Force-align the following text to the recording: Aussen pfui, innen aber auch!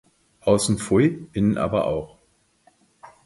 Aussen 0.41 0.79
pfui, 0.79 1.27
innen 1.33 1.59
aber 1.59 1.85
auch! 1.85 2.17